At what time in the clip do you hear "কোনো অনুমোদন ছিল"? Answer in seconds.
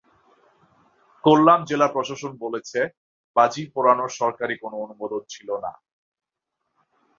4.57-5.49